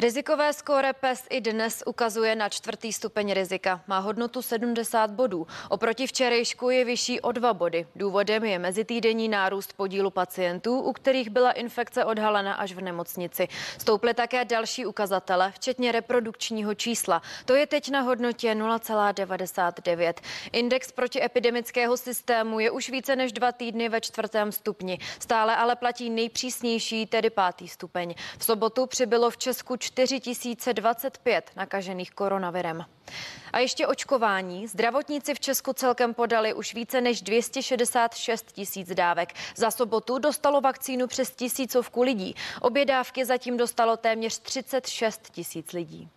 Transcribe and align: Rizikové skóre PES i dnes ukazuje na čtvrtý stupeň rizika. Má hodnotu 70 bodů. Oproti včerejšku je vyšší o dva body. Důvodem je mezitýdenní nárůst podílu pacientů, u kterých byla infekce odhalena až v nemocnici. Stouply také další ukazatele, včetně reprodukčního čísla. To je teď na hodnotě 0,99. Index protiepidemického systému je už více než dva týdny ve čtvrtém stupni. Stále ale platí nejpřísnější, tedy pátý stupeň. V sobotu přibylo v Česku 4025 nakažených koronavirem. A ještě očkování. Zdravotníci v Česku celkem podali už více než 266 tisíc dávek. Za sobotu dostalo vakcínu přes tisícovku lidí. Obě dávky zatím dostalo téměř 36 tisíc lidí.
Rizikové 0.00 0.52
skóre 0.52 0.92
PES 0.92 1.26
i 1.30 1.40
dnes 1.40 1.82
ukazuje 1.86 2.36
na 2.36 2.48
čtvrtý 2.48 2.92
stupeň 2.92 3.32
rizika. 3.32 3.80
Má 3.86 3.98
hodnotu 3.98 4.42
70 4.42 5.10
bodů. 5.10 5.46
Oproti 5.68 6.06
včerejšku 6.06 6.70
je 6.70 6.84
vyšší 6.84 7.20
o 7.20 7.32
dva 7.32 7.54
body. 7.54 7.86
Důvodem 7.96 8.44
je 8.44 8.58
mezitýdenní 8.58 9.28
nárůst 9.28 9.72
podílu 9.72 10.10
pacientů, 10.10 10.80
u 10.80 10.92
kterých 10.92 11.30
byla 11.30 11.52
infekce 11.52 12.04
odhalena 12.04 12.54
až 12.54 12.72
v 12.72 12.80
nemocnici. 12.80 13.48
Stouply 13.78 14.14
také 14.14 14.44
další 14.44 14.86
ukazatele, 14.86 15.52
včetně 15.52 15.92
reprodukčního 15.92 16.74
čísla. 16.74 17.22
To 17.44 17.54
je 17.54 17.66
teď 17.66 17.90
na 17.90 18.00
hodnotě 18.00 18.54
0,99. 18.54 20.14
Index 20.52 20.92
protiepidemického 20.92 21.96
systému 21.96 22.60
je 22.60 22.70
už 22.70 22.90
více 22.90 23.16
než 23.16 23.32
dva 23.32 23.52
týdny 23.52 23.88
ve 23.88 24.00
čtvrtém 24.00 24.52
stupni. 24.52 24.98
Stále 25.18 25.56
ale 25.56 25.76
platí 25.76 26.10
nejpřísnější, 26.10 27.06
tedy 27.06 27.30
pátý 27.30 27.68
stupeň. 27.68 28.14
V 28.38 28.44
sobotu 28.44 28.86
přibylo 28.86 29.30
v 29.30 29.36
Česku 29.36 29.76
4025 29.90 31.50
nakažených 31.56 32.10
koronavirem. 32.10 32.84
A 33.52 33.58
ještě 33.58 33.86
očkování. 33.86 34.66
Zdravotníci 34.66 35.34
v 35.34 35.40
Česku 35.40 35.72
celkem 35.72 36.14
podali 36.14 36.54
už 36.54 36.74
více 36.74 37.00
než 37.00 37.22
266 37.22 38.52
tisíc 38.52 38.94
dávek. 38.94 39.34
Za 39.56 39.70
sobotu 39.70 40.18
dostalo 40.18 40.60
vakcínu 40.60 41.06
přes 41.06 41.30
tisícovku 41.30 42.02
lidí. 42.02 42.34
Obě 42.60 42.84
dávky 42.84 43.24
zatím 43.24 43.56
dostalo 43.56 43.96
téměř 43.96 44.38
36 44.38 45.30
tisíc 45.30 45.72
lidí. 45.72 46.08